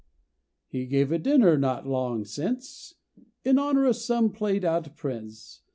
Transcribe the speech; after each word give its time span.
He 0.67 0.87
gave 0.87 1.11
a 1.11 1.19
dinner 1.19 1.59
not 1.59 1.85
long 1.85 2.25
since 2.25 2.95
In 3.45 3.59
honor 3.59 3.85
of 3.85 3.97
some 3.97 4.31
played 4.31 4.65
out 4.65 4.95
Prince. 4.97 5.61